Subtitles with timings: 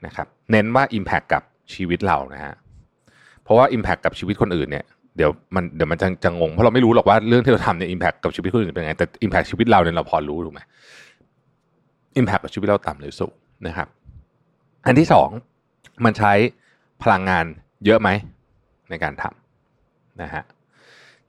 [0.06, 2.54] นะครับเน้นว่า Impact กับชีวิตเรานะฮะ
[3.44, 4.86] เพราะว่า Impact กับชีวิตคนอื่นเนี่ย
[5.18, 10.62] เดี๋ยวมันเดี๋ยวมันจะจะงงเพราะเราไม่รู้หรอกว่าเรื่องที่เราทำเนี่ย Impact กับชีวิตคนอื่นเป็นไงแต่ Impact ชีวิตเราเนี่ยเราพอรู้ถูกไหม
[12.20, 13.34] Impact กับชีวิตเราต่ำหรือสูง
[13.68, 13.88] นะครับ
[14.86, 15.30] อันที่สอง
[16.06, 16.34] มันใช้
[17.04, 17.46] พลังงาน
[17.86, 18.10] เยอะไหม
[18.90, 19.41] ในการทำ
[20.22, 20.44] นะฮะ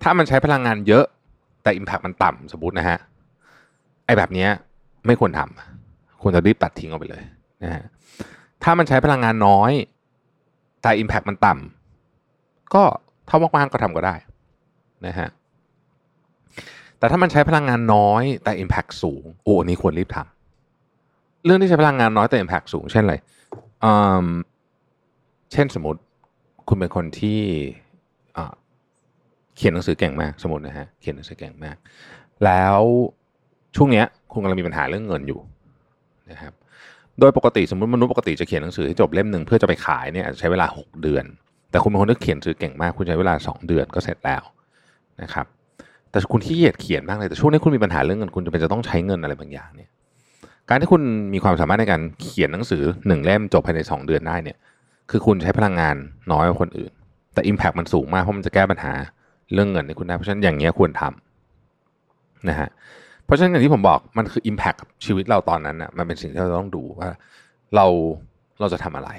[0.02, 1.04] ถ้ามันใช้พลังงานเยอะ
[1.62, 2.98] แต่ Impact มันต่ำสมมตินะฮะ
[4.06, 4.46] ไอแบบนี้
[5.06, 7.22] ไม่ควรทำควรจะรีบตัดทิ้งออกไปเลย
[7.62, 7.84] นะฮะ
[8.62, 9.72] ถ้ามันใช้พลังงานน้อย
[10.82, 12.82] แต่ Impact มันต่ำก็
[13.26, 14.14] เท่ามากๆก็ทำก็ได้
[15.06, 15.28] นะฮะ
[16.98, 23.16] แต่ถ้ามันใช้พลังงานน้อยแต่ Impact สูงโอ้อันนี้ควรรีบทำเรื่องที่ใช้พลังงานน้อยแต่ Impact สูง เช่นอะไร
[25.52, 26.00] เช่นสมมติ
[26.68, 27.40] คุณเป็นคนที่
[29.56, 31.76] เขียนหนังสือเก่งมากสมมตินะฮะเขียนหนังสือเก่งมาก
[32.44, 32.78] แล้ว
[33.76, 35.40] ช่วงเนี้ยคุณกำลังมีปัญหาเรื่องเงินอยู่
[36.30, 36.52] นะครับ
[37.20, 41.24] โดยปกติสมมติมนุษย์ปกติจะเขียนหนังสือให้จบเล่มหนึ่งเพื่อจะไปขายเนี่ยใช้เวลา 6 เดือน
[41.70, 44.42] แต่คุณเป็นคนที่เขียนหนังสือเก่งมาก คุณใช้เวลา 2 เดือนก็เสร็จแล้ว
[45.22, 45.46] นะครับ
[46.10, 49.90] แต่คุณที่เกียดเขียนมากเลยแต่ช่วงนี้คุณมีปัญหาเรื่องเงินคุณจะเป็นจะต้องใช้เงินอะไรบางอย่างเนี่ย
[50.68, 51.02] การที่คุณ
[51.34, 54.56] มีความสามารถในการเขียนหนังสือหนึ่งเล่มจบภายใน 2 เดือนได้เนี่ย
[55.10, 55.96] คือคุณใช้พลังงาน
[56.32, 56.92] น้อยกว่าคนอื่น
[57.34, 58.92] แต่ Impact มันสูงมากเพราะมันจะแก้ปัญหา
[59.54, 62.68] เรื่องเงินในคุณได้ เพราะฉะนั้นอย่างเงี้ยควรทำนะฮะ
[63.24, 67.10] เพราะฉะนั้นอย่างที่ผมบอกมันคือ Impact ชีวิตเราตอนนั้นนะมันเป็นสิ่งที่เราต้องดูว่า
[67.76, 67.86] เรา
[68.60, 69.10] เราจะทำอะไร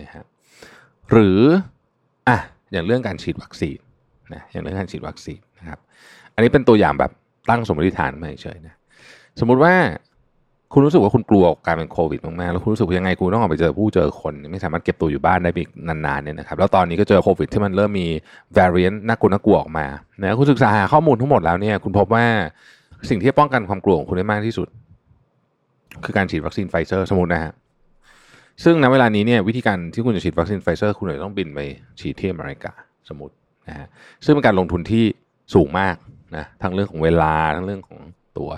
[0.00, 0.24] นะฮะ
[1.10, 1.38] หรือ
[2.28, 2.38] อะ
[2.72, 3.78] อย่างเรื่องการฉีดวัคซีน
[4.34, 5.78] นะอย่างเรื่องการฉีดวัคซีนนะครับ
[6.34, 7.12] อันนี้เป็นตัวอย่างแบบ
[7.50, 8.74] ตั้งสมมติฐานมาเฉยๆนะ
[9.40, 9.74] สมมุติว่า
[10.74, 18.06] คุณรู้สึกว่าคุณกลัวการเป็นโควิดมากๆแล้วคุณรู้สึกยังไงคุณต้องออกไปเจอผู้เจอคนไม่สามารถเก็บตัวอยู่บ้านได้อีกนานๆเนี่ยนะครับแล้วตอนนี้ก็เจอโควิดที่มันเริ่มมี
[18.56, 19.86] variant น่ากลัวน่ากลัวออกมา
[20.22, 22.24] นะคุณศึกษาหาข้อมูลทั้งหมดแล้วเนี่ยคุณพบว่า
[23.10, 24.68] สิ่งที่ป้องกันความกลัวของคุณได้มากที่สุด
[26.04, 27.52] คือการฉีดวัคซีนไฟเซอร์สมมตินะฮะ
[28.64, 31.60] ซึ่งณเวลานี้เนี่ยวิธีการที่คุณจะฉีดวัคซีนไฟเซอร์คุณเลยต้องบินไป
[32.00, 32.72] ฉีดที่อเมริกา
[33.08, 33.34] สมมติ
[33.68, 33.86] นะฮะ
[34.24, 35.04] ซึ่งเป็นการลงทุนที่
[35.54, 35.96] สูงมาก
[36.36, 37.98] นะทั้งเรื่องของเวลาทั้งเรื่องของ
[38.38, 38.50] ตัว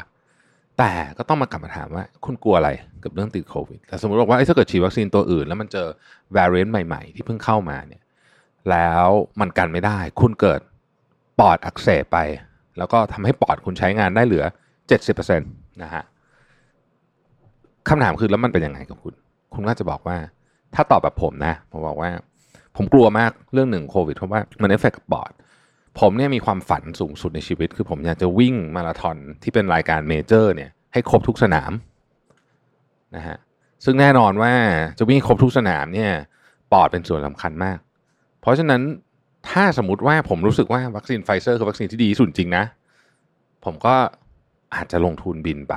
[0.78, 2.70] แต่ก็ต้องมากลับมาถามว่า คุณกลัวอะไร
[3.04, 5.86] กับเรื่องติดโควิดแต่สมมติบอกว่าถ้าเกิดฉีดวัคซีนตัวอื่น แล้วมันเจอ
[6.36, 8.02] variant ใหม่ ๆ ที่เพิ่งเข้ามาเนี่ย
[8.70, 9.06] แล้ว
[9.40, 10.60] มันกันไม่ได้ คุณเกิด
[11.40, 12.18] ปอดอักเสบไป
[12.78, 14.44] แล้วก็ทำให้ปอดคุณใช้งานได้เหลือ
[15.12, 16.04] 70%นะฮะ
[17.88, 19.14] คำถามคือแล้วมันเป็นยังไงกับคุณ
[19.54, 20.16] คุณก็จะบอกว่า
[20.74, 22.10] ถ้าตอบแบบผมนะผมบอกว่า
[22.76, 25.30] ผมกลัวมากเรื่องหนึ่งโควิดเพราะว่ามันเอฟเฟกกับปอด
[26.00, 31.72] ผมเนี่ยมีความฝันสูงสุดในชีวิต คือผมอยากจะวิ่งมาราธอนที่เป็นรายการ major เนี่ยให้ครบทุกสนาม
[33.16, 33.38] นะฮะ
[33.84, 34.52] ซึ่งแน่นอนว่า
[34.98, 36.10] จะวิ่งครบทุกสนามเนี่ย
[36.72, 37.78] ปอดเป็นส่วนสำคัญมาก
[38.40, 38.82] เพราะฉะนั้น
[39.50, 42.64] ถ้าสมมติว่าผมรู้สึกว่าวัคซีนไฟเซอร์คือวัคซีนที่ดีสุดจริงนะ
[43.64, 43.94] ผมก็
[44.74, 45.74] อาจจะลงทุนบินไป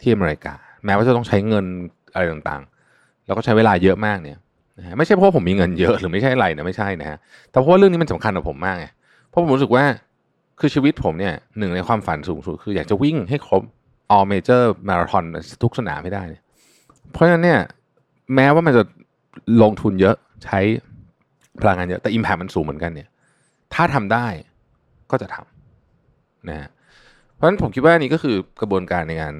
[0.00, 1.66] ที่อเมริกา แม้ว่าจะต้องใช้เงิน
[2.12, 4.38] อะไรต่างๆ แล้วก็ใช้เวลาเยอะมากเนี่ย
[4.80, 7.18] นะไม่ใช่เพราะผมมีเงินเยอะหรือไม่ใช่อะไรนะไม่ใช่นะฮะ
[7.50, 8.86] แต่เพราะว่าเรื่องนี้มันสำคัญกับผมมากไง
[9.28, 9.84] เพราะผมรู้สึกว่า
[10.60, 13.62] คือชีวิตผมเนี่ยหนึ่งในความฝันสูงสุดคืออยากจะวิ่งให้ครบ
[14.14, 15.24] all major marathon
[15.62, 16.22] ทุกสนามให้ได้
[17.12, 17.60] เพราะฉะนั้นเนี่ย
[18.34, 18.82] แม้ว่ามันจะ
[19.62, 20.58] ลงทุนเยอะใช้
[21.60, 23.08] พลังงานเยอะแต่ impact มันสูงเหมือนกันเนี่ย
[23.74, 24.26] ถ้าทำได้
[25.10, 26.68] ก็จะทำนะฮะ
[27.34, 29.34] เพราะฉะนั้นผมคิดว่านี่ก็คือกระบวนการในงาน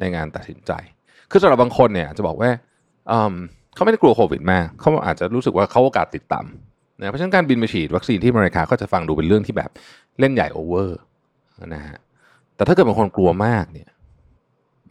[0.00, 0.72] ในงานตัดสินใจ
[1.30, 2.50] คือสำหรับบางคนเนี่ยจะบอกว่า
[3.74, 9.70] เขาไม่ได้กลัวโควิดมากเขาอาจจะรู้สึกว่าเขาโอกาสติดต่ำนะเพราะฉะนั้นการบินไปฉีดวัคซีนที่อเมริกาก็จะฟังดูเป็นเรื่องที่แบบ
[10.20, 10.98] เล่นใหญ่โอเวอร์
[11.74, 11.98] นะฮะ
[12.56, 13.88] แต่ถ้าเกิดบางคนกลัวมากเนี่ย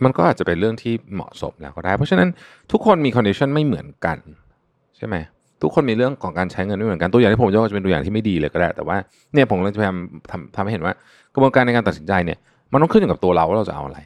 [0.03, 2.29] มันก็อาจจะเป็นเรื่องที่เหมาะสมแล้วก็ได้ เพราะฉะนั้น
[2.71, 4.17] ทุกคนมี condition ไม่เหมือนกัน
[4.97, 5.15] ใช่ไหม
[5.61, 8.97] ทุกคนมีเรื่องของการใช้เงินไม่เหมือนกันตัวอย่างที่ผมยกจะเป็นตัวอย่างที่ไม่ดีเลยก็ได้ แต่ว่า
[9.33, 9.97] เนี่ยผมเลยพยายาม
[10.31, 10.93] ทำทำให้เห็นว่า
[11.33, 12.37] กระบวนการในการตัดสินใจเนี่ย
[12.71, 13.99] มันต้องขึ้นอยู่กับตัวเราว่าเราจะเอาอะไร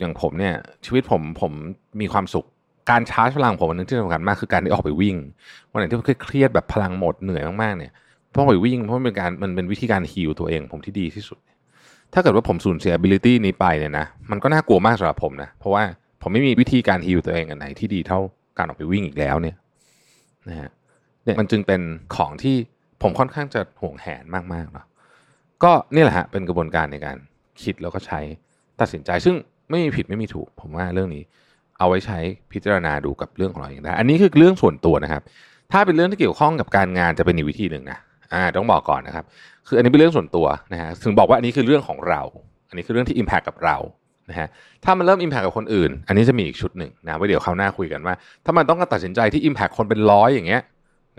[0.00, 0.54] อย่างผมเนี่ย
[0.84, 1.52] ชีวิตผมผม
[2.00, 2.46] มีความสุข
[2.90, 5.16] การชาร์จพลังผมอันนึงที่สำคัญมากคือการได้ออกไปวิ่ง
[5.70, 7.92] วันไหนที่เครียดแบบพลังหมดเหนื่อยมากๆเนี่ย
[8.36, 11.38] ต้องไปวิ่งเพราะมันเป็นการมันเป็นวิธีการ heal ตัวเอง ผมที่ดีที่สุด
[12.12, 15.82] ถ้าเกิดว่าผมสูญเสีย ability นี้ไปเนี่ยนะมันก็น่ากลัวมากสำหรับผมนะเพราะว่า
[16.22, 18.20] ผมไม่มีวิธีการฮิลตัวเองอันไหนที่ดีเท่า
[18.58, 19.56] การออกไปวิ่งอีกแล้วเนี่ย
[20.48, 20.70] นะฮะ
[21.24, 21.80] เนี่ยมันจึงเป็น
[22.16, 22.56] ของที่
[23.02, 24.86] ผมค่อนข้างจะห่วงแหนมากๆเนาะ
[25.64, 27.16] ก็นี่แหละฮะเป็นกระบวนการในการ
[27.62, 28.20] คิดแล้วก็ใช้
[28.80, 29.34] ตัดสินใจ ซึ่ง
[29.70, 31.22] ไม่มีผิดไม่มีถูก ผมว่าเรื่องนี้
[31.78, 32.18] เอาไว้ใช้
[32.52, 35.22] พิจารณาดูกับเรื่องของเราเองได้ อันนี้คือเรื่องส่วนตัวนะครับ
[35.72, 37.98] ถ้าเป็นเรื่องที่เกี่ยวข้องกับการงานจะเป็นอีกวิธีหนึ่งนะ
[38.32, 39.24] อ่าต้องบอกก่อนนะครับ
[39.66, 42.22] คืออันนี้เป็นเรื่องส่วนตัวนะฮะถึงบอกว่าอันนี้คือเรื่องของเรา
[42.68, 43.76] อันนี้คือเรื่องที่ impact กับเรา
[44.30, 44.48] นะฮะ
[44.84, 48.14] ถ้ามันเริ่ม impact กับคนอื่น อันนี้จะมีอีกชุดหนึ่งนะไว้เดี๋ยวคราวหน้าคุยกันว่า
[48.44, 50.62] ถ้ามันต้องการตัดสินใจที่ impact คนเป็นร้อยอย่างเงี้ย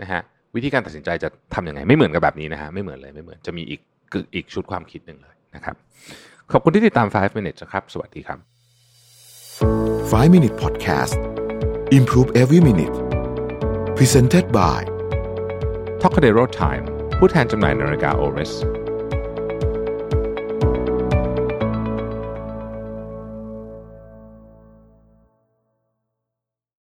[0.02, 0.20] นะฮะ
[0.54, 3.80] วิธีการตัดสินใจจะทำยังไงไม่เหมือนกับแบบนี้นะฮะไม่เหมือนเลยไม่เหมือนจะมีอีก
[4.34, 5.76] อีกชุดความคิดหนึ่งเลยนะครับ
[6.52, 8.38] ขอบคุณที่ติดตาม 5 minutes ครับ สวัสดีครับ
[9.59, 11.13] 5 Minute Podcast
[11.99, 12.95] Improve Every Minute
[13.97, 14.79] Presented by
[16.01, 16.83] t o c a d e r o Time
[17.17, 18.53] ผู้แทนจำหน่ายนาฬิกา Oris